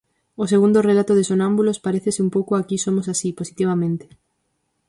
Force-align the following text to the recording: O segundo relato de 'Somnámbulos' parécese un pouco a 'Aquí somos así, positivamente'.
O 0.41 0.43
segundo 0.51 0.85
relato 0.89 1.13
de 1.15 1.23
'Somnámbulos' 1.25 1.83
parécese 1.85 2.23
un 2.25 2.29
pouco 2.35 2.51
a 2.53 2.57
'Aquí 2.61 2.77
somos 2.85 3.05
así, 3.13 3.29
positivamente'. 3.39 4.07